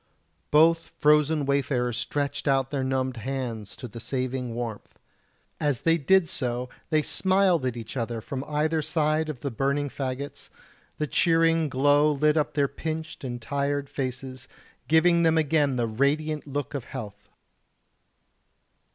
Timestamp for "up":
12.35-12.55